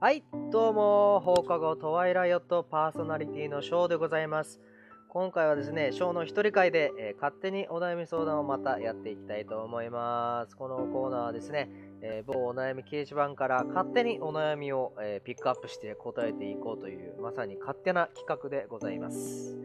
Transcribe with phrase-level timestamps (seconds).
[0.00, 0.22] はい、
[0.52, 4.60] どうも、放課後トワイライオットパーソナリティのショーでございます。
[5.08, 10.54] 今回はですね、ショーの一人会で、えー勝手にお悩み相談をまたやっていきたいと思います。
[10.56, 11.68] このコーナーはですね、
[12.00, 19.58] えー某お悩み掲示板から勝手にお悩みを、えーピックアップして答えていこうという、まさに勝手な企画でございます。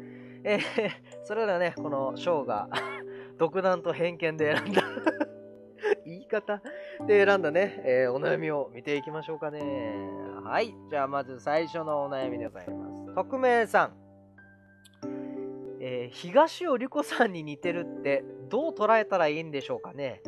[0.44, 0.62] えー
[1.26, 2.70] それではね、このショーが
[3.38, 4.82] 独断と偏見で選んだ
[6.06, 6.60] 言い方
[7.08, 9.62] で選んだね、えーお悩みを見ていきましょうかね。
[10.44, 10.74] はい。
[10.90, 13.16] じゃあ、まず最初のお悩みでございます。
[13.16, 13.94] 匿名さん。
[15.80, 20.22] えー東尾理子さんに似てるってどう捉えたらいいんでしょうかね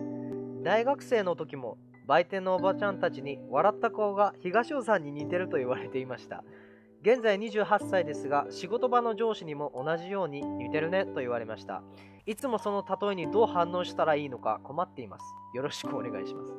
[0.64, 6.44] 大学生の時も売店のおばちゃんたちに笑った顔が東尾さんに似てると言われていました
[7.06, 11.84] 現在28歳ですが仕事場の上司にも同じように似てるねと言われました。
[12.26, 15.24] いつもその例えにどう反応したらいいのか困っています。
[15.54, 16.52] よろしくお願いします。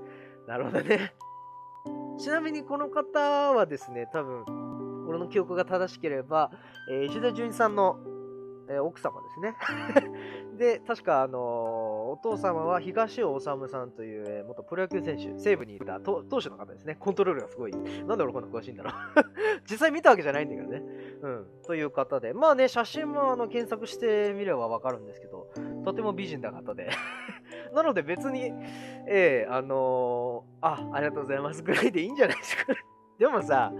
[0.47, 1.15] なるほどね。
[2.21, 4.45] ちなみにこの方はですね多分
[5.09, 6.53] 俺の記憶が正しければ、
[6.93, 7.99] えー石田純一さんの
[8.69, 9.57] えー奥様ですね。
[10.59, 11.86] で、確か、あのー
[12.17, 16.97] お父様は東尾治さんという、えー元プロ野球選手、西武にいた投手の方ですね。
[16.99, 17.73] コントロールがすごい。
[17.73, 18.95] なんで俺こんな詳しいんだろう。
[19.71, 20.83] 実際見たわけじゃないんだけどね。
[21.21, 21.47] うん。
[21.67, 22.33] という方で。
[22.33, 25.51] まあね、写真もあの検索してみればわかるんですけど、
[25.85, 26.89] とても美人な方で。
[27.75, 28.53] なので別に、
[29.07, 32.73] ええあのーあ、ありがとうございますぐらいでいいんじゃないですか。
[33.19, 33.73] でもさ、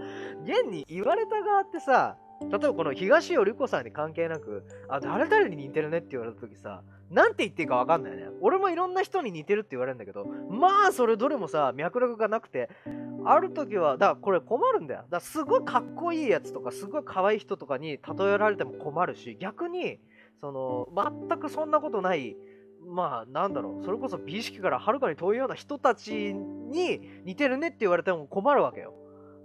[0.43, 8.37] 現に言われた側ってさ、例えばこの東尾理子さんに関係なく、あ、誰々に似てるねって言われた時さ、なんて言っていいかわかんないよね。
[8.41, 12.69] 俺もいろんな人に似てるって言われるんだけど、まあそれどれもさ、脈絡がなくて、
[13.25, 15.01] ある時は、だからこれ困るんだよ。
[15.01, 19.99] だからすごいかっこいいやつとか、すごい可愛い人とかに例えられても困るし、逆に、
[20.41, 20.89] その、
[21.29, 22.35] 全くそんなことない、
[22.85, 28.93] まあなんだろう、それこそ美意識からはるかに遠いような人たちに似てるねって言われても困るわけよ。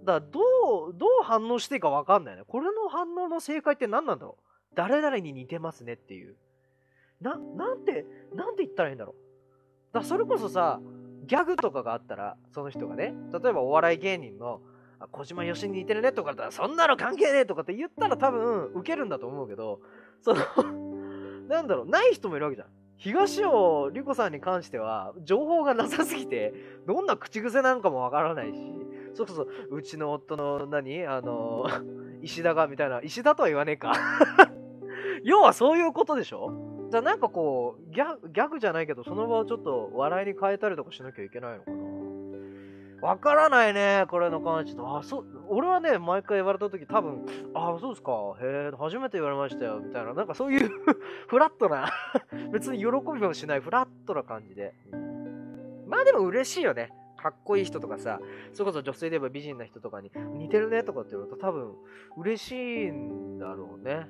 [0.05, 0.40] だからど
[0.88, 2.42] う、どう反応していいか分かんないね。
[2.46, 6.36] これの反応の正解って何なんだろう誰々に似てますねっていう。
[7.22, 9.14] な、なんて、なんて言ったらいいんだろ
[9.92, 10.80] うだそれこそさ、
[11.27, 14.60] ギャグとかがあったら、その人がね、例えばお笑い芸人の、
[15.10, 19.80] 小島よしに似てるねとかだったら、そんなの関係ねえとかって言ったら多分、ウケるんだと思うけど、
[20.20, 20.40] その、
[21.48, 22.68] なんだろう、ない人もいるわけじゃん。
[22.96, 26.55] 東尾理子さんに関しては、情報がなさすぎて、
[26.86, 28.58] どんな口癖なんかもわからないし、
[29.14, 31.66] そうそうそう、うちの夫の何あの、
[32.22, 33.92] 石田がみたいな、石田とは言わねえか。
[35.24, 36.71] 要はそういうことでしょ？
[36.92, 44.83] じゃあなんかこうギャ、ギャグじゃないけど、その場をちょっと笑いに変えたりとかしなきゃいけないのかなわからないね、これの関して。
[44.85, 50.69] あ、そう、俺はね、毎回言われた時多分、あ、そうですか、へえ、初めて言われましたよ、みたいな、なんかそういう
[51.29, 51.89] フラットな、
[52.53, 54.74] 別に喜びもしないフラットな感じで。
[55.86, 56.92] まあでも嬉しいよね。
[57.17, 58.20] かっこいい人とかさ、
[58.53, 61.74] それこそ女性で言えば美人な人とかに似てるねとかって言われると多分
[62.19, 64.07] 嬉しいんだろうね。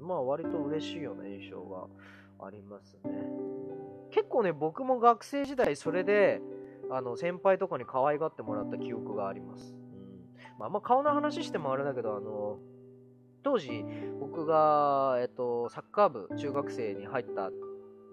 [0.00, 1.86] まあ割と嬉しいような印象が
[2.46, 3.10] ありますね。
[4.10, 6.40] 結構ね、僕も学生時代それで、
[6.90, 9.74] あの先輩とかに可愛がってもらった記憶があります。
[9.74, 12.58] うんまあ、あ顔の話してもあれだけど、あの、
[13.42, 13.84] 当時
[14.20, 17.50] 僕が、えっと、サッカー部中学生に入った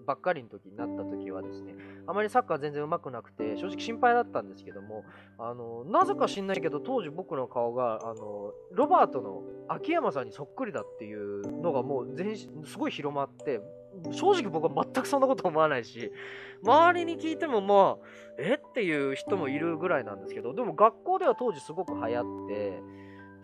[0.06, 1.74] ばっかりの時になった時はですね、
[2.06, 5.04] あまりサッカー全然上手くなくて、正直心配だったんですけども、
[5.38, 13.60] あの、なぜか知んないけど、当時僕の顔が、あの、ロバートの秋山さんにそっくりだっていうのがもう全、すごい広まって、
[14.10, 16.12] 正直僕は全くそんなこと思わないし、
[16.62, 18.06] 周りに聞いてもまあ、
[18.38, 18.60] え？
[18.62, 22.82] っていう人もいるぐらいなんですけど、でも学校では当時すごく流行って、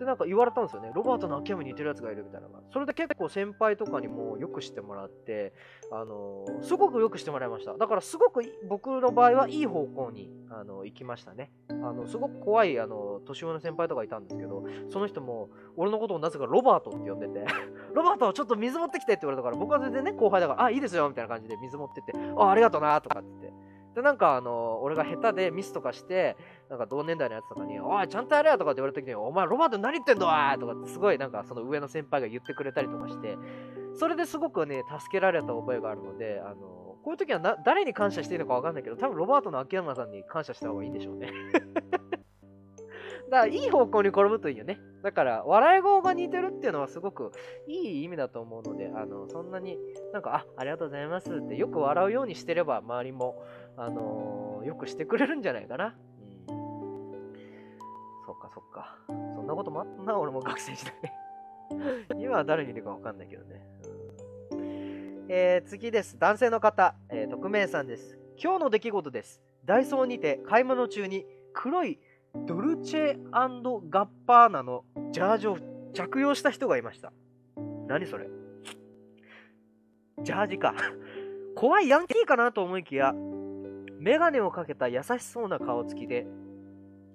[0.02, 0.90] で、なんか言われたんですよね。
[0.94, 2.60] ロバートの秋山に似てるやつがいるみたいなのが。
[2.72, 5.54] それで結構先輩とかにもよくしてもらって、
[5.90, 7.74] あのーすごくよくしてもらいました。
[7.76, 11.52] だからすごく僕の場合はいい方向にあの行きましたね。
[11.68, 17.44] あのすごく怖いあの年上の先輩とかいたんですけど、その人も俺のことをなぜかロバートって呼んでて、
[17.94, 23.71] ロバートちょっと水持ってきてって言われたから、僕は全然ね後輩だから、あ、いいですよみたいな感じで水持ってって、あ、ありがとうなとかって言って。
[23.94, 26.36] で、なんかあの、俺が下手でミスとかして、
[26.70, 33.36] なんか同年代のやつとかに、おい、ちゃんとやれよとかって言われた時に、お前ロバート何言ってんだおいとかってすごいなんかその上の先輩が言ってくれたりとかして、
[33.94, 36.56] それですごくね、助けられた覚えがあるので、あの、
[37.02, 41.30] こういう時はな誰に感謝していいのかわかんないけど、多分ロバートの秋山さんに感謝した方がいいんでしょうね。
[43.30, 44.78] だから、いい方向に転ぶといいよね。
[45.02, 47.32] だから、笑い声が似てるっていうのはすごく
[47.66, 49.78] いい意味だと思うので、あの、そんなに
[50.12, 53.42] なんか、あ、ありがとうございますってよく笑うようにしてれば、周りも、
[53.76, 55.96] あのーよくしてくれるんじゃないかな。
[56.48, 56.54] うん。
[58.24, 58.96] そっかそっか。
[59.08, 60.94] そんなこともあったな、俺も学生時代。
[62.16, 63.66] 今は誰にいるかわかんないけどね。
[64.52, 66.16] うんえー次です。
[66.18, 68.18] 男性の方、えー匿名さんです。
[68.36, 69.42] 今日の出来事です。
[69.64, 71.98] ダイソーにて買い物中に黒い
[72.46, 75.58] ドルチェガッパーナのジャージを
[75.92, 77.12] 着用した人がいました。
[77.88, 78.41] 何それ？
[80.20, 80.74] ジャージか。
[81.56, 83.14] 怖いヤンキーかなと思いきや、
[83.98, 86.26] メガネをかけた優しそうな顔つきで、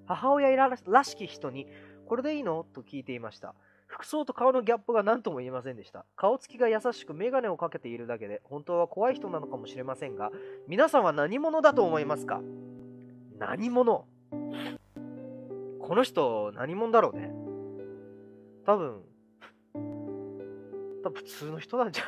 [0.06, 1.66] 母親らしき人に、
[2.06, 3.54] これでいいのと聞いていました。
[3.86, 6.04] 服装と顔のギャップが何とも言えませんでした。
[6.14, 10.30] 顔つきが優しくメガネをかけているだけで、本当は怖い人なのかもしれませんが、
[10.66, 12.40] 皆さんは何者だと思いますか？
[13.38, 14.06] 何者？
[15.80, 17.32] この人、何者だろうね。
[18.66, 19.02] 多分、
[21.02, 22.04] 多分普通の人なんじゃ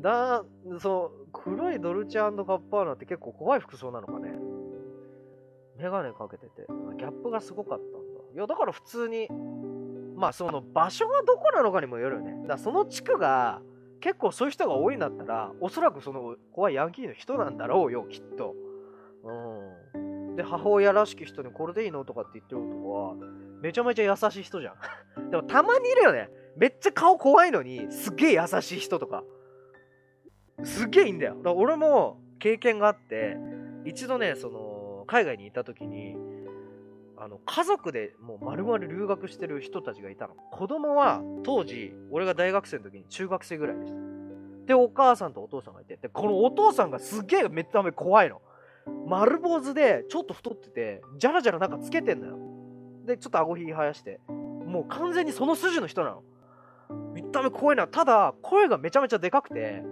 [0.00, 0.44] だ、
[0.78, 4.38] そう、黒いドルチェガッパーナって結構怖い服装なのかね。
[5.76, 6.66] メガネかけてて、
[6.96, 7.98] ギャップがすごかったんだ。
[8.34, 9.28] いや、だから普通に、
[10.16, 12.46] まあその場所がどこなのかにもよるよね。
[12.48, 13.62] だその地区が
[14.00, 18.54] 結構そういう人が多いんだったら、おそらくその怖いヤンキーの人なんだろうよ、きっと。
[19.24, 20.36] うん。
[20.36, 23.14] で、母親らしき人にこれでいいのとかって言ってる男は、
[23.60, 25.30] めちゃめちゃ優しい人じゃん。
[25.30, 26.30] でもたまにいるよね。
[26.58, 29.22] めっちゃ顔怖いのに、すっげえ優しい人とか。
[30.64, 31.36] すっげえいいんだよ。
[31.36, 33.36] だから俺も経験があって、
[33.84, 36.16] 一度ね、その、海外にいた時に、
[37.16, 40.34] あの、家族でもう丸々留学してる人たちがいたの。
[40.34, 43.98] 子供は当時、俺が大学生の時に中学生ぐらいでした。
[44.66, 48.42] で、お母さんとお父さんがいて、で、このお父さんがすげえめっため怖いの。
[49.06, 52.38] 丸坊主で、ちょっと太ってて、じゃらじゃらなんかつけてんのよ。
[53.06, 54.20] で、ちょっと顎ひげ生やして。
[54.28, 56.22] もう完全にその筋の人なの。
[57.12, 57.86] 見た目怖いな。
[57.86, 59.82] ただ、声がめちゃめちゃでかくて、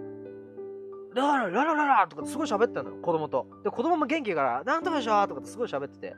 [1.13, 3.47] ララララララとかすごい喋ってんのよ、子供と。
[3.63, 6.15] で、子供も元気から、なんとかでしょとかってすごい喋ってて。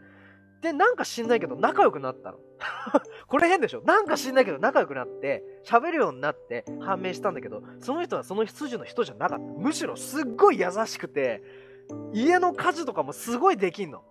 [0.62, 2.38] で、なんか知んないけど仲良くなったの。
[3.28, 9.44] これ変でしょなんか知んないけど仲良くなって、喋るようになって判明したんだけど、その人はその羊の人じゃなかった。
[9.46, 11.42] むしろすっごい優しくて、
[12.14, 14.04] 家の家事とかもすごいできんの。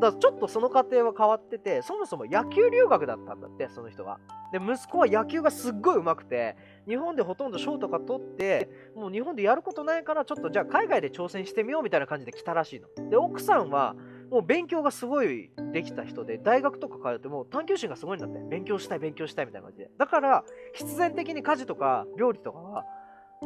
[0.00, 4.18] だちょっとその過程は変わってて、そもそも野球留学だったんだって、その人が。
[4.52, 6.56] で、息子は野球がすっごい上手くて、
[6.88, 13.10] 日本でほとんど賞とか取って、もう日本でやることないから、ちょっとじゃあ海外で挑戦してみようみたいな感じで来たらしいの。
[13.10, 13.94] で、奥さんは、
[14.30, 18.38] もう勉強がすごいできた人で、大学とか通っても探求心がすごいんだって。
[18.48, 19.90] 勉強したい、勉強したいみたいな感じで。
[19.98, 22.84] だから、必然的に家事とか料理とかは、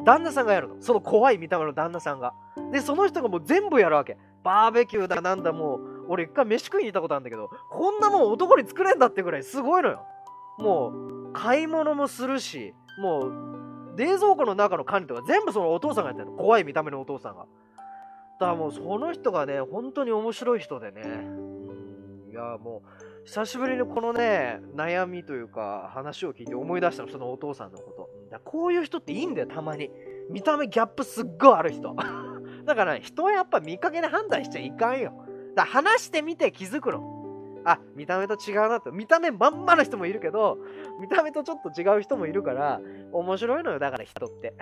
[0.05, 0.77] 旦那さんがやるの。
[0.81, 2.35] その怖い見た目の旦那さんが。
[2.73, 4.19] で、その人がもう全部やるわけ。
[4.43, 10.03] バーベキューだなんだもう、俺一回飯食いに行ったことあるんだけど、こんなもん男に作れんだってぐらいすごいのよ。
[10.59, 10.93] も
[11.31, 16.37] う、買い物もするし、もう、冷蔵庫の中の管理とか全部そのお父さんがやってるの。
[16.37, 17.47] 怖い見た目のお父さんが。
[18.41, 21.03] だからもうその人がね、本当に面白い人でね。
[22.31, 28.11] いや、もう、久しぶりにこのね、悩みというか、話を聞いて思い出したの、そのお父さんのこと。
[28.31, 29.91] だこういう人っていいんだよ、たまに。
[30.31, 31.95] 見た目ギャップすっごいある人。
[32.67, 35.24] だから、人はやっぱ見かけで判断しちゃいかんよ。
[35.55, 37.15] だ話してみて気づくの。
[37.65, 38.93] あ、見た目と違うなと。
[38.93, 40.59] 見た目まんまの人もいるけど、
[41.01, 42.81] 見た目とちょっと違う人もいるから、
[43.13, 44.55] 面白いのよ、だから人って。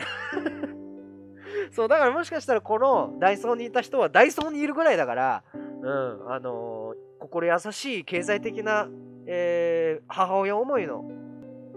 [1.73, 8.89] そう、だからもしかしたらこのダイソーにいた人はダイソーにいるぐらいだから、うん、あのー、心優しい経済的な、
[9.27, 11.05] えー、母親思いの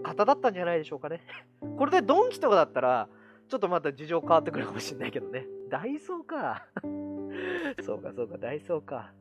[0.04, 1.20] 方だったんじゃないでしょうかね。
[1.76, 3.08] これでドンキとかだったら、
[3.48, 5.46] ちょっとまた事情変わってくるかもしれないけどね。
[5.68, 6.66] ダイソーか。
[7.82, 9.12] そうか、そうか、ダイソーか。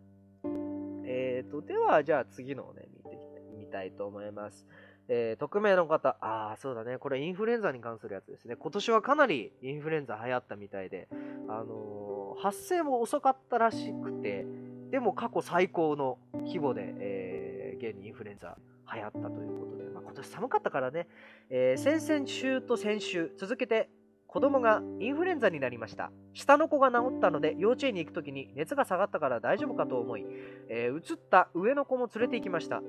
[1.06, 3.18] えーと、では、じゃあ次のをね、見て
[3.57, 4.68] みたいと思います。
[5.07, 6.97] えー、匿名の方、ああ、そうだね。
[6.97, 8.56] これインフルエンザに関するやつですね。
[8.56, 11.07] 今年はかなりインフルエンザ流行ったみたいで、
[11.47, 14.45] あのー、発生も遅かったらしくて、
[14.90, 18.57] でも過去最高の規模で、えー、現にインフルエンザ
[18.94, 21.07] 流行ったということで、まあ、今年寒かったからね、
[21.49, 23.90] えー、先々週と先週、続けて
[24.28, 26.12] 子供がインフルエンザになりました。
[26.34, 30.26] 下の子が治ったので幼稚園に行くときに熱が下がったから大丈夫かと思い、
[30.70, 32.82] えー、移った上の子も連れて行きました。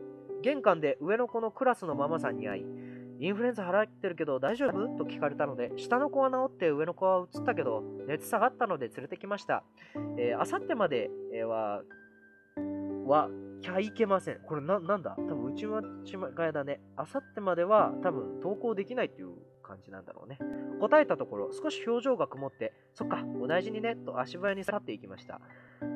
[0.43, 2.66] 玄関で上の子のクラスのママさんに会い、
[3.21, 4.88] インフルエンザ払ってるけど大丈夫？
[4.97, 9.64] と聞かれたので、下の子は治って上の子は移ったけど、熱下がったので連れてきました。
[10.19, 11.11] えー、あさってまで
[11.49, 11.83] は、
[13.07, 13.31] は、
[13.62, 14.40] きゃいけません。
[14.40, 15.16] これな、なんだ？
[15.16, 15.81] 多分、内間
[16.47, 16.81] 違いだね。
[16.97, 19.31] あさってまでは、多分、登校できないっていう
[19.66, 20.38] 感じなんだろうね。
[20.80, 25.40] 答えたところ、少し表情が曇って、そっか、お大事にね、と足早に去っていきました。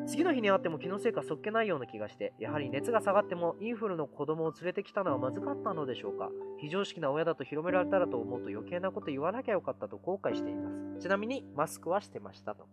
[0.06, 6.30] 次の日に会っても気のせいかそっけないような気がして、やはり熱が下がってもインフルの子供を連れてきたのはまずかったのでしょうか。
[6.58, 10.98] 非常識な親だと広められたらと思うと余計なこと言わなきゃよかったと後悔しています。
[10.98, 12.66] ちなみに、マスクはしてましたと。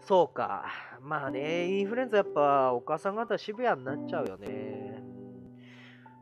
[0.00, 0.66] そうか。
[1.00, 5.02] まあね、インフルエンザやっぱお母さん方渋谷になっちゃうよね。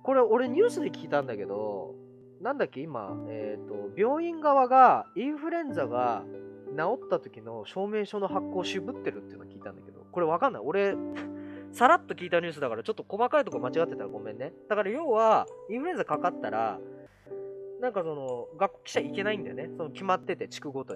[0.02, 1.94] これ俺ニュースで聞いたんだけど、
[2.42, 6.24] なんだっけ、今、えっ、ー、と、病院側がインフルエンザが
[6.76, 10.62] 治った時の証明書の発行を渋ってるっていうのを聞いたんだけど、これわかんない。
[10.64, 10.96] 俺、
[11.70, 14.52] さらっと聞いたニュースだから、ちょっと細かいとこ間違ってたらごめんね。
[14.68, 16.80] だから要は、インフルエンザかかったら、
[17.80, 19.70] なんかその、学校来ちゃいけないんだよね。
[19.76, 20.94] その決まってて、地区ごと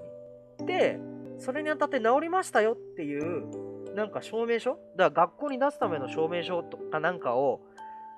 [0.59, 0.67] に。
[0.67, 0.99] で、
[1.39, 4.79] それにあたって治りましたよっていう、なんか証明書？
[4.97, 7.61] だから学校に出すための証明書とかなんかを、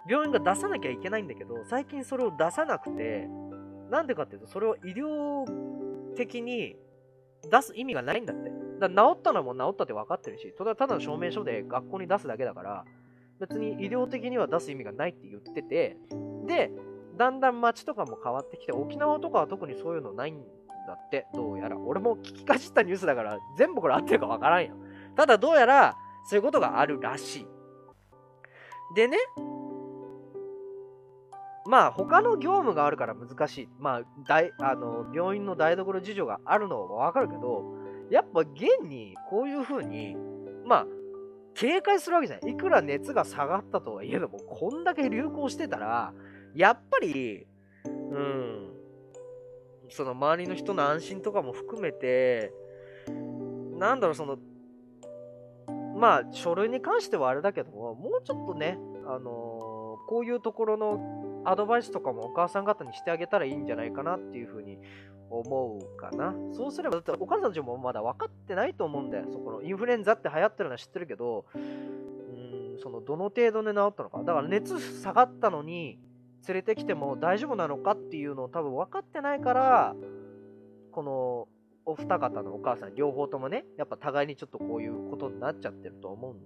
[0.08, 3.28] 病院が出さなきゃいけないんだけど、最近それを出さなくて、
[3.90, 5.44] なんでかっていうと、それを医療
[6.16, 6.76] 的に
[7.50, 8.50] 出す意味がないんだって。
[8.80, 12.84] だ治ったのはも治ったって分かってるし、ただただ証明書で学校に出すだけだから、
[13.40, 15.96] 別に医療的には出す意味がないって言ってて、
[16.46, 16.70] で、
[17.16, 20.40] だんだん街とかも変わってきて、沖縄とかは特にそういうのないん
[20.86, 21.76] だって、どうやら。
[21.76, 24.74] 俺も聞きかじったニュースだから、全部これ合ってるか分からんよ。
[25.16, 27.46] ただどうやら、そういうことがあるらしい。
[28.94, 29.18] でね、
[31.68, 33.68] まあ他の業務があるから難しい。
[33.78, 37.74] まあ大あの病院の台所事情があるのはわかるけど、
[38.10, 40.16] やっぱ現にこういう風に、
[40.64, 40.86] まあ
[41.54, 42.52] 警戒するわけじゃない。
[42.52, 46.14] いくら熱が下がったとはいえども、こんだけ流行してたら、
[46.54, 47.46] やっぱり、
[47.84, 48.70] うん、
[49.90, 52.52] その周りの人の安心とかも含めて、
[53.76, 54.38] なんだろう、その、
[55.96, 64.78] まあ、書類に関してはあれだけども、もうちょっとね、あのー、こういうところのアドバイスとかもお母さん方にしてあげたらいいんじゃないかなっていうふうに
[65.30, 66.34] 思うかな。
[66.52, 69.26] そうすれば、だってお母さんたちもまだ分かってないと思うんだよ。
[69.30, 74.18] そこのインフルエンザって流行ってるのは知ってるけど、うん、そのどの程度で治ったのか。
[74.18, 75.98] だから熱下がったのに
[76.46, 79.96] 連れてきても大丈夫なのかっていうのを多分分かってないから、
[80.92, 81.48] この
[81.84, 86.38] お二方のお母さん両方ともね、やっぱ互いにちょっとこういうことになっちゃってると思うん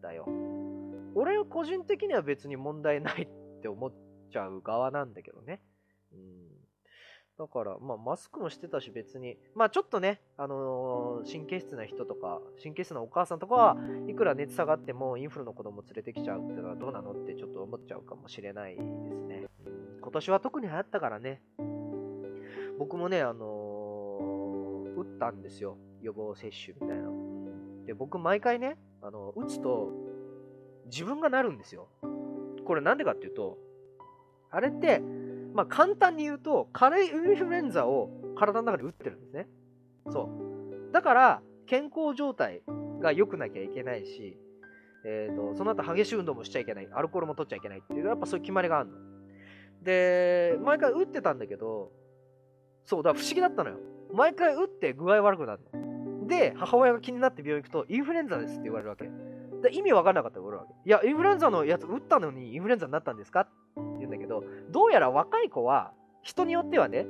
[0.00, 0.26] だよ。
[1.16, 3.28] 俺個人的には別に問題ないっ
[3.62, 3.92] て思っ
[4.34, 5.60] ちゃう側なんだけどね。
[6.12, 6.64] うん。
[7.38, 9.36] だから、まあ、マスクもしてたし、別に。
[9.54, 13.76] まあ、ちょっとね、あのー、神経質な人とか、神経質なお母さんとかは、
[14.08, 19.46] いくら熱下がっても、インフルの子供連れてきちゃうっていうのはどうなのってちょっと思っちゃうかもしれないですね。
[20.00, 21.42] 今年は特に流行ったからね。
[22.78, 25.76] 僕もね、あのー、打ったんですよ。
[26.02, 27.10] 予防接種みたいな。
[27.86, 29.92] で、僕、毎回ね、あの、打つと、
[30.86, 31.88] 自分がなるんですよ。
[32.64, 33.58] これなんでかっていうと、
[34.54, 35.00] あれって、
[35.54, 39.48] まあ、簡単に言うと、軽いインフルエンザを体の中で打ってるんですね。
[40.10, 40.28] そ
[40.88, 40.92] う。
[40.92, 42.62] だから、健康状態
[43.00, 44.36] が良くなきゃいけないし、
[45.06, 48.96] えーと、その後激しい運動もしちゃいけない、アルコールも取っちゃいけないっていう、やっぱそういう決まりがあるの。
[49.82, 51.92] で、毎回打ってたんだけど、
[52.84, 53.78] そう、だから不思議だったのよ。
[54.12, 56.26] 毎回打って具合悪くなるの。
[56.26, 59.10] で、母親が気になって病院行くと、インフルエンザですって言われるわけ。
[59.62, 60.66] で意味わかんなかった俺は。
[60.84, 63.40] いや、インフルエンザのやつ打ったのにインフルエンザになったんですか？
[63.40, 63.48] っ
[64.06, 65.92] 言うんだけど、どうやら若い子は、
[66.22, 67.06] 人によってはね、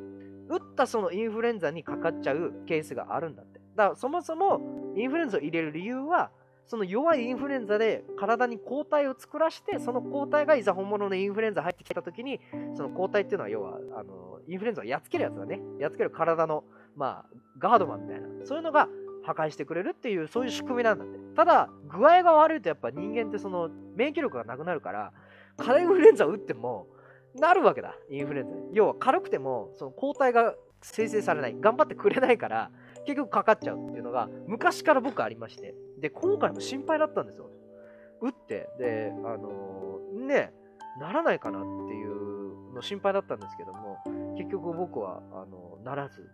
[0.48, 3.60] 打ったそのインフルエンザにかかっちゃうケースがあるんだって。
[3.76, 4.60] だからそもそも
[4.96, 6.30] インフルエンザを入れる理由は、
[6.66, 12.40] その弱いインフルエンザで体に抗体を作らして、その抗体がいざ本物のインフルエンザ入ってきた時に、
[12.74, 15.60] その抗体っていうのは要は、あの、インフルエンザをやっつけるやつだね。
[15.78, 16.64] やっつける体の、
[16.96, 18.28] まあ、ガードマンみたいな。
[18.44, 18.88] そういうのが
[19.24, 21.18] 破壊してくれるっていう、そういう仕組みなんだって。
[21.34, 25.12] ただ、具合が悪いとやっぱ人間ってその免疫力がなくなるから、
[25.56, 26.88] カインフルエンザを打っても、
[27.34, 32.70] なるわけだ、インフルエンザ要は軽くても、その抗体が生成されない、頑張ってくれないから、
[33.06, 35.74] 結局かかっちゃうっていうのが、昔から僕ありまして。
[35.98, 37.50] で、今回も心配だったんですよ。
[38.20, 40.52] 打って、で、あのー、ね、
[40.98, 43.98] ならないかなっていうの心配だったんですけども、
[44.36, 46.28] 結局僕は、あのー、ならず、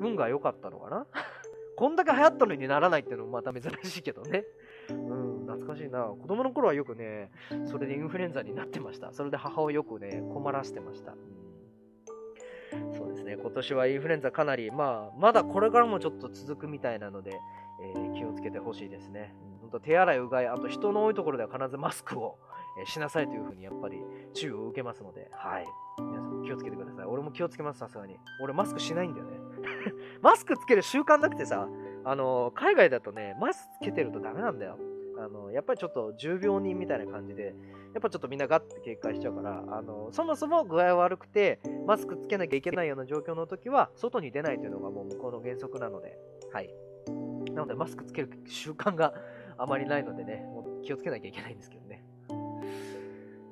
[0.00, 1.06] 運が良かったのかな？
[1.76, 4.44] こんだけ流行ったのにならないっていうのもまた珍しいけどね。
[4.90, 5.33] うん、
[5.74, 6.04] 懐かしいな。
[6.04, 7.30] 子供の頃はよくね、
[7.66, 9.12] それでインフルエンザになってました。
[9.12, 11.14] それで母をよくね、困らせてました。
[12.96, 17.32] そうですね、今年はインフルエンザかなり、まあ、まだこれからもちょっと続くみたいなので、
[17.82, 19.34] えー、気をつけてほしいですね。
[19.62, 22.38] うん、と手洗い、うがい、あと人の多いところでは必ずマスクを、
[22.82, 24.02] えしなさいというふうにやっぱり
[24.32, 25.66] 注意を受けますので、はい。
[25.98, 27.04] 皆さん気をつけてください。
[27.04, 28.18] 俺も気をつけます、さすがに。
[28.42, 29.38] 俺マスクしないんだよね。
[30.22, 31.68] マスクつける習慣なくてさ、
[32.04, 34.76] あの、海外だとね、マスクつけてるとダメなんだよ。
[35.18, 37.54] あの、やっぱりちょっと重病人みたいな感じで、
[37.94, 46.18] やっぱちょっとみんなガッて警戒しちゃうから、あの、そもそも具合悪くて、マスクつけなきゃいけないような状況の時は、外に出ないというのがもう向こうの原則なので、
[46.52, 46.74] はい。
[47.52, 49.14] なので、マスクつける習慣が
[49.56, 52.04] あまりないのでね、もう気をつけなきゃいけないんですけどね。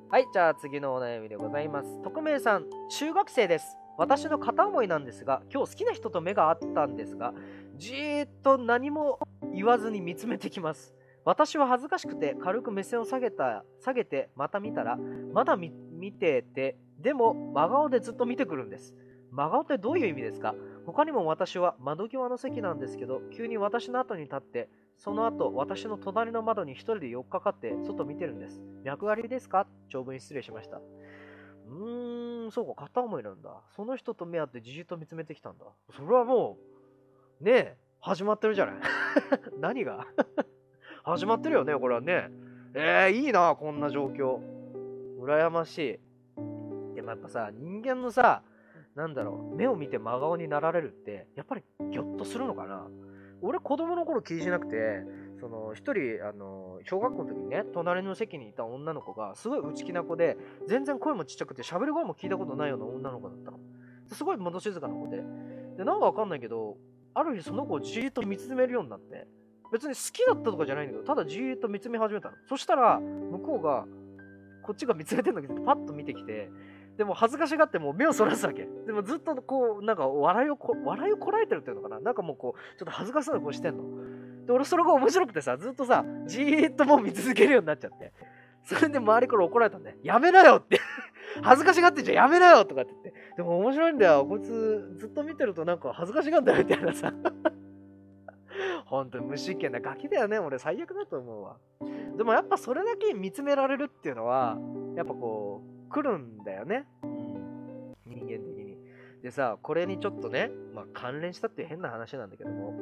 [0.09, 2.01] はい、じゃあ次のお悩みでございます。
[2.03, 3.77] 匿名さん、中学生です。
[3.97, 7.33] 私の片思いなんですが、今日好きな人と目が合ったんですが、
[7.75, 9.19] じーっと何も
[9.53, 10.93] 言わずに見つめてきます。
[11.25, 14.97] 私は恥ずかしくて軽く目線を下げた下げてまた見たら、
[15.33, 15.71] まだ見
[16.11, 18.93] てて、でも真顔でずっと見てくるんです。
[19.31, 20.53] 真顔ってどういう意味ですか？
[20.85, 28.61] 他にも私は窓際の席なんですけど、急に私の後に立って、その後、私の隣の窓に一人で寄っかかって外見てるんです。
[28.83, 29.65] 脈ありですか？
[29.89, 30.77] 長文失礼しました。
[30.77, 33.61] うーん、そうか、片思いなんだ。
[33.75, 35.65] その人と目合ってじじっと見つめてきたんだ。
[35.95, 36.57] それはも
[37.41, 38.75] う、ねえ、始まってるじゃない。
[39.59, 40.05] 何が？
[41.05, 42.29] 始まってるよね、これはね。
[42.73, 44.39] えー、いいな、こんな状況。
[45.21, 46.95] 羨ましい。
[46.95, 48.41] でもやっぱさ、人間のさ、
[48.95, 52.87] なんだろう、目を見て真顔になられるって、やっぱりギョッとするのかな
[53.41, 55.03] 俺子供の頃気にしなくて、
[55.41, 60.37] その一人、あの、小学校の時にね、隣の席にいた女の子が、すごい内気な子で、
[60.69, 63.59] 全然声もちっちゃくて、喋る声も聞いたことないような女の子だったの。
[64.07, 65.21] すごい物静かな子で。
[65.77, 66.77] で、なんかわかんないけど、
[67.13, 69.27] ある日その子をじーっと見つめるようになって、
[69.71, 72.35] 別に好きだったとかじゃないんだけど、ただじーっと見つめ始めたの。
[72.47, 73.85] そしたら、向こうが、
[74.63, 76.49] こっちが見つめてんだけど、パッと見てきて、
[76.97, 78.67] でも恥ずかしがってもう目をそらすわけ。
[78.85, 83.83] でもずっとこう、なんか笑いをこ、笑いをこらえてるっていうのかななんかもうこう、ちょっと恥ずかしそうな顔してんの。
[84.45, 88.13] で、俺それが面白くてさ、ずっとさ、じーっともう見続けるようになっちゃって。
[88.63, 90.79] それで周りから怒られたんで、やめなよって
[91.41, 93.13] 恥ずかしがってんじゃんやめなよとかって言って。
[93.37, 94.25] でも面白いんだよ。
[94.25, 97.11] こいつずっと見てるとなんか恥ずかしがんだよみたいなさ。
[98.93, 100.37] 本当に無神経なガキだよね。
[100.37, 101.57] 俺最悪だと思うわ。
[102.15, 104.55] でもやっぱそれだけ見つめられるっていうのは、
[104.95, 106.85] やっぱこう、来るんだよね。
[107.01, 107.95] うん。
[108.05, 108.77] 人間的に。
[109.23, 112.75] でさ、これにちょっとね、まあ関連したっていう変な話なんだけども、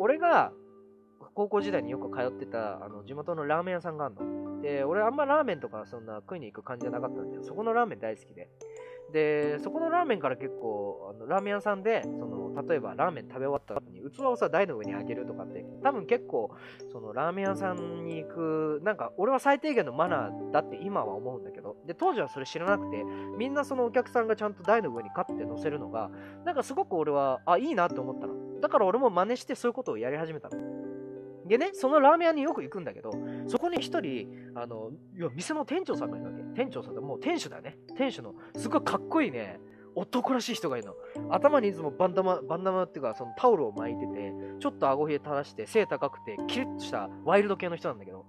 [0.00, 0.52] 俺が
[1.34, 4.60] 高校時代によく通ってたあの地元のラーメン屋さんがあるの。
[4.62, 8.48] で、俺あんまラーメンとかそんな食いに行く感じじゃなかったんだけど、そこのラーメン大好きで。
[9.12, 16.50] で、そこのラーメンから結構、あのラーメン屋さんで、その、例えばラーメン食べ終わった後に器をさ、台の上にあげるとかって、多分結構、
[16.92, 23.04] そのラーメン屋さんに行く、なんか俺は最低限のマナーだって今は思うんだけど、で、当時はそれ知らなくて、
[23.38, 26.10] みんなそのお客さんがちゃんと台の上にカッて乗せるのが、
[26.44, 28.60] なんかすごく俺は、あ、いいなって思ったの。
[28.60, 30.85] だから俺も真似してそういうことをやり始めたの。
[31.48, 33.12] でね、そのラーメン屋によく行くんだけど、
[33.46, 36.42] そこに一人、あの、いや、店の店長さんがいるわけ。
[36.54, 37.78] 店長さんってもう店主だね。
[37.96, 39.60] 店主の、すごいかっこいいね、
[39.94, 40.94] 男らしい人がいるの。
[41.30, 48.26] 頭にいつもバンダマ、バンダマっていうか、そのタオルを巻いてて、ちょっと顎ひげ垂らして、背高くて、キリッとしたワイルド系の人なんだけど。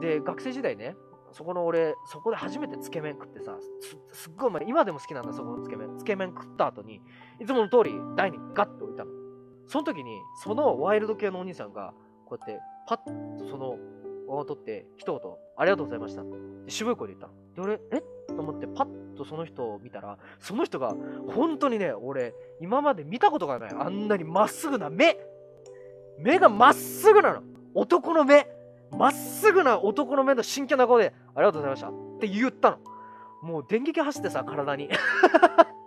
[0.00, 0.94] で、学生時代ね、
[1.32, 5.96] そこの俺、そこで初めてつけ麺食ってさ、すすっごい前、今でも好きなんだ、そこのつけ麺。
[5.98, 7.02] つけ麺食った後に、
[7.40, 9.10] いつもの通り台にガッと置いたの。
[9.66, 11.92] その時に、そのワイルド系のお兄さんが、
[12.28, 13.76] こうやって、パッとその
[14.28, 16.22] を取って、一言、ありがとうございました。
[16.68, 17.32] 渋い声で言ったの。
[17.54, 18.02] で、俺、え？
[18.28, 20.94] と思って、パッとその人を見たら、その人が、
[21.34, 23.74] 本当にね、俺、今まで見たことがない。
[23.74, 25.18] あんなにまっすぐな目。
[26.18, 27.42] 目がまっすぐなの。
[27.74, 28.46] 男の目。
[28.90, 32.78] まっすぐな男の目の真剣な顔で、ありがとうございましたって言ったの。
[33.42, 34.90] もう電撃走ってさ、体に。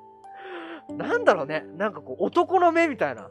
[0.97, 1.65] なんだろうね。
[1.77, 3.29] なんかこう、男の目みたいな。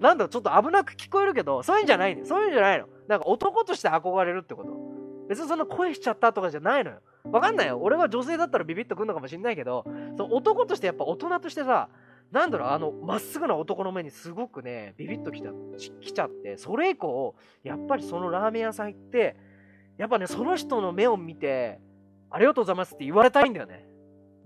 [0.00, 2.24] なんだろう、ちょっと危なく聞こえるけど、そういうんじゃないの。
[2.24, 2.86] そういうんじゃないの。
[3.08, 4.70] なんか男として憧れるってこと。
[5.28, 6.98] 別にそんな声しちゃったとかじゃないのよ。
[7.24, 7.78] わかんないよ。
[7.80, 9.84] 俺は女性だったらビビッとくんのかもしんないけど、
[10.16, 11.88] その男としてやっぱ大人としてさ、
[12.30, 15.50] なんだろう、あの、まっすぐな男の目にすごくね、ビビッときた
[16.00, 19.36] きちゃって、それ以降、やっぱりそのラーメン屋さん行って、
[19.98, 21.80] やっぱね、その人の目を見て、
[22.30, 23.86] ありがとうございますって言われたいんだよね。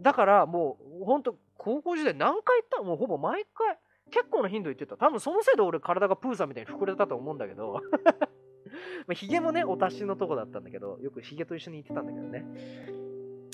[0.01, 2.83] だからもう、ほんと、高校時代何回行った？
[2.83, 3.79] もうほぼ毎回、
[4.11, 4.97] 結構な頻度言ってた。
[4.97, 7.81] 多分そのせいで俺体がプーさんみたいに膨れたと思うんだけど
[9.07, 12.45] まあ、ヒゲもね、お達しのとこだったんだけど、よくヒゲと一緒に行ってたんだけどね。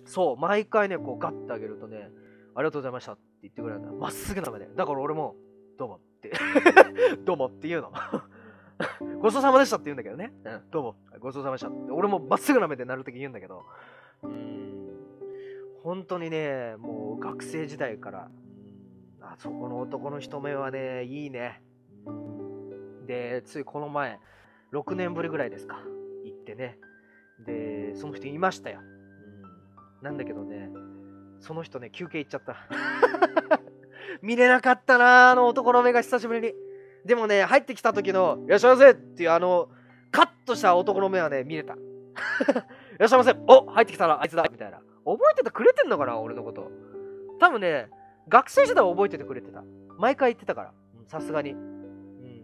[0.07, 2.11] そう、毎回ね、こうガッてあげるとね、
[2.55, 3.93] ありがとうございましたって言ってくれるんだ。
[3.93, 4.69] まっすぐな目で。
[4.75, 5.37] だから俺も、
[5.79, 6.33] どうもって
[7.25, 7.93] どうもって言うの
[9.21, 10.33] ごちそうさまでしたって言うんだけどね。
[10.45, 11.93] うん、どうも、ごちそうさまでしたって。
[11.93, 13.65] 俺もまっすぐな目でなるとき言うんだけど、
[14.23, 14.89] うん、
[15.83, 18.31] 本当にね、もう学生時代から、
[19.33, 21.63] あそこの男の人目はね、いいね。
[23.07, 24.19] で、ついこの前、
[24.75, 25.79] 6年ぶりぐらいですか、
[26.25, 26.79] 行ってね。
[27.47, 28.81] で、その人いましたよ。
[28.81, 30.69] うん、なんだけどね、
[31.41, 32.57] その人ね、休憩行っちゃった。
[34.21, 36.55] 見れなかったな、あの男の目が久しぶりに。
[37.07, 39.71] でもね、入ってきた時の、いらっしゃいませっていうあの、
[40.11, 41.73] カッとした男の目はね、見れた。
[41.73, 41.77] い
[42.99, 44.83] らっしゃいませお入ってきたらあいつだみたいな。
[45.07, 46.71] 覚えててくれてんのかな俺のこと。
[47.41, 47.89] 多分ね、
[48.29, 49.63] 学生時代は覚えててくれてた。
[49.99, 50.73] 毎回言ってたから。
[51.07, 51.55] さすがに。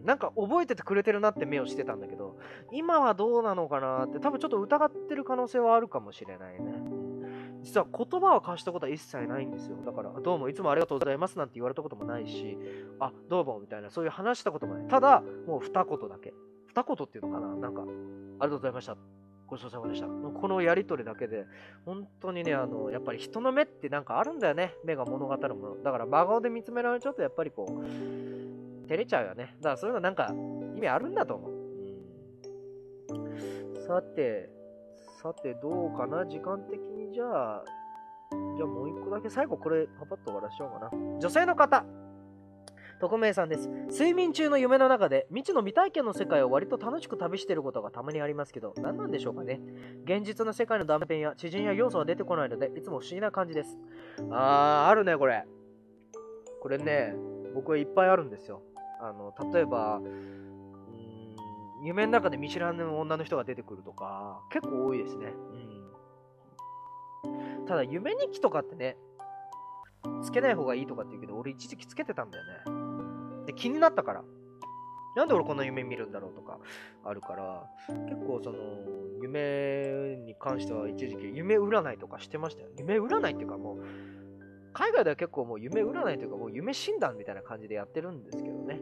[0.03, 2.37] なんか覚えててくれてるなって目をしてたんだけど、
[2.71, 6.73] 今はどうなのかなって多分ちょっと疑ってる可能性はあるかもしれないね。
[7.61, 9.75] 実は言葉を交わしたことは一切ないんですよ。
[9.85, 12.57] だから、どうもいつもありがとうございますなんて言われたこともないし、
[12.99, 14.87] あ、どうもみたいな、そういう話したこともない。
[14.87, 16.33] ただ、もう二言だけ。
[16.67, 17.91] 二言っていうのかななんか、あり
[18.39, 19.18] がとうございました。
[19.49, 20.07] ごちそうさまでした。
[20.07, 21.45] このやりとりだけで、
[21.85, 24.75] 本当にね、あの、やっぱり人の目ってなんかあるんだよね。
[24.85, 25.83] 目が物語るもの。
[25.83, 29.55] だから真顔で見つめられちゃうと、やっぱりこう、照れちゃうよね。
[29.59, 30.33] だからそういうのなんか
[30.75, 31.51] 意味あるんだと思う。
[33.87, 34.49] さて、
[35.21, 36.25] さてどうかな？
[36.25, 37.63] 時間的にじゃあ、
[38.31, 41.17] じゃあもう一個だけ最後これパパッと終わらしようかな。
[41.19, 41.83] 女性の方。
[42.99, 43.69] 匿名さんです。
[43.69, 49.61] 睡眠中の夢の中で未知の未体験の世界を割と楽しく旅していることがたまにありますけど、何なんでしょうかね。
[50.03, 53.77] 現実の世界の断片や知人や要素は出てこないので、いつも不思議な感じです。
[54.31, 55.45] あー、あるね、これ。
[56.61, 57.15] これね、
[57.53, 58.61] 僕はいっぱいあるんですよ。
[59.01, 60.01] あの、例えば、
[61.83, 65.27] 夢の中で見知らぬ女の人が出てくるとか、結構多いですね。
[67.23, 67.65] うん。
[67.65, 68.97] ただ、夢日記とかってね、
[70.21, 72.78] つけない方がいいとかって言うけど、俺一時期つけてたんだよね。
[73.49, 74.23] で、気になったから。
[75.15, 76.59] なんで俺こんな夢見るんだろうとか
[77.03, 77.65] あるから、
[78.05, 78.57] 結構その、
[79.21, 82.69] 夢に関しては一時期夢占いとかしてましたよ。
[82.77, 83.79] 夢占いっていうかもう、
[84.71, 88.79] 海外では結構もう夢占いというかもう夢診断みたいな感じでやってるんですけどね。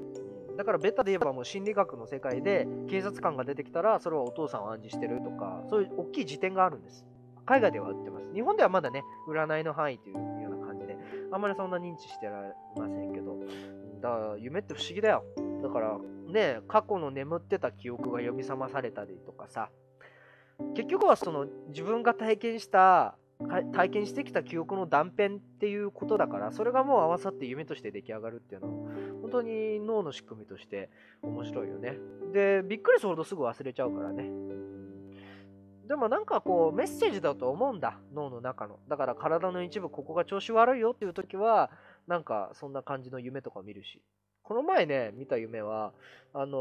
[0.57, 7.05] だからベタで言えばもう心理学の世界で警察官が出てきたらそれはお父さんを暗示してるとかそういう大きい辞典があるんです
[7.45, 10.97] 海外では売ってます日本ではまだね占いの範囲というような感じで
[11.31, 13.37] あんまりそんな認知してられませんけど
[14.07, 15.23] だから夢って不思議だよ。
[15.61, 15.97] だから
[16.31, 19.69] ね過去の眠ってた記憶が呼び覚まされたりとかさ。
[20.73, 23.15] 結局はその自分が体験した
[23.71, 28.91] 体験してきた記憶の断片っていうことだからそれがもう合わさって夢として出来上がるっていうのは
[29.21, 30.89] 本当に脳の仕組みとして
[31.21, 31.99] 面白いよね。
[32.33, 34.31] でびっくりするほどすぐ忘れちゃうからね。
[35.87, 38.79] でもなんかこうメッセージだと思うんだ脳の中の。
[38.87, 41.69] だから体の一部ここが調子悪いよっていう時は
[42.07, 44.01] なんかそんな感じの夢とか見るし
[44.47, 45.91] この前ね、見た夢は、
[46.33, 46.57] あの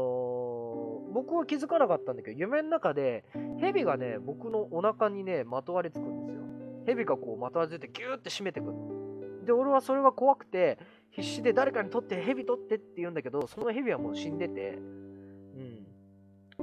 [1.09, 3.23] ー、僕は気づかなかったんだけど、夢の中で、
[3.61, 6.41] 蛇がね、僕のお腹にね、まとわりつくんですよ。
[6.85, 9.45] 蛇がこうまとわりついてギューって締めてくる。
[9.45, 10.77] で、俺はそれが怖くて、
[11.11, 15.87] 必死で誰かに取って、蛇取ってって言うんだけど、その蛇はもう死んでて、うん。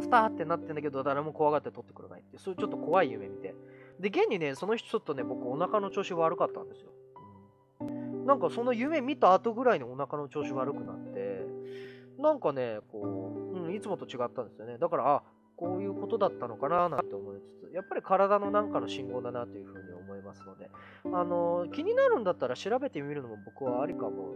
[0.03, 3.55] スターってなってんだけど、誰も怖がって取ってくれないって、そういうちょっと怖い夢見て。
[3.99, 6.90] で、現にね、その人ちょっとね、僕お腹の調子悪かったんですよ。
[8.27, 11.47] なんかその夢見た後ぐらいにお腹の調子悪くなって、
[12.19, 14.79] なんかね、こう、うん、いつもと違ったんですよね。
[14.79, 15.23] だから、あ、
[15.57, 20.71] こういうことだったのかななんて思いつつ、やっぱり体のなんかの信号だなというふうに思いますので、
[21.05, 24.35] あの、気になるんだったら調べてみるのも僕はありかも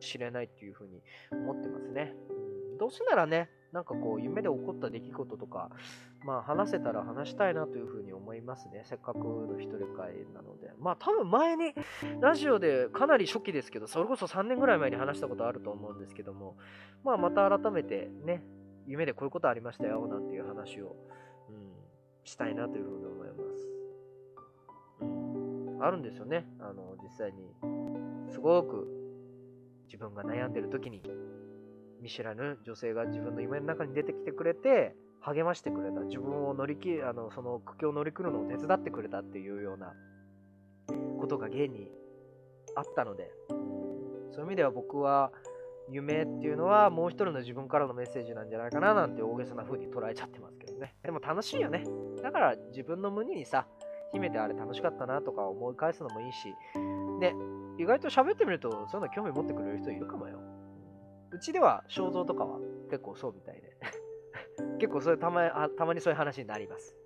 [0.00, 1.00] しれないっていうふうに
[1.32, 2.14] 思ってますね。
[2.78, 5.70] どうせならね、なんかこう、夢で起こった出来事とか、
[6.24, 8.82] まあ話せたら話したいなというふうに思いますね。
[8.84, 10.72] せっかくの一人会なので。
[10.78, 11.74] まあ多分前に、
[12.20, 16.56] ラジオでかなり初期ですけど、それこそ3年ぐらい前に話したことあると思うんですけども、
[17.04, 18.42] まあまた改めてね、
[18.86, 20.96] 夢でこういうことありましたよ、なんていう話を、
[21.50, 21.72] うん、
[22.24, 23.78] したいなというふうに思います。
[25.80, 26.46] あるんですよね。
[26.58, 27.54] あの、実際に。
[28.30, 28.86] すごく
[29.86, 31.00] 自分が悩んでる時に
[32.02, 36.00] 見知らぬ女性が自分の夢の中に出てきてくれて、励ましてくれた。
[36.02, 39.92] 自分を乗り切あの、その苦境を乗り切るのを手伝ってくれたっていうような
[41.20, 41.90] ことが現に
[42.76, 43.30] あったので、
[44.30, 45.32] そういう意味では僕は
[45.90, 50.94] 夢っていうのはもう一人の自分からのメッセージなんじゃないかななんて大げさな風に捉えちゃってますけどね。
[51.02, 51.84] でも楽しいよね。
[52.22, 53.66] だから自分の胸にさ、
[54.12, 56.54] 秘めてあれ楽しかったなとか思い返すのもいいし、
[57.20, 57.34] ね、
[57.78, 60.38] 意外と喋ってみるとそういうの興味持ってくれる人いるかもよ。
[61.30, 62.58] うちでは肖像とかは
[62.90, 63.76] 結構そうみたいで
[64.78, 66.96] 結構そういうたまたまにそういう話になります。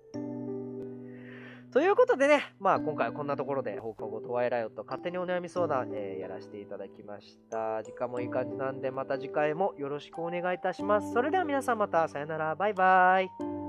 [1.73, 7.81] ということでね、まあ今回はこんなところで放課後トワイライオット勝手にお悩み相談、えー、やらせていただきました。
[7.81, 11.11] 時間もいい感じなんでまた次回もよろしくお願いいたします。
[11.13, 13.62] それでは皆さんまたさよなら、バイバイ。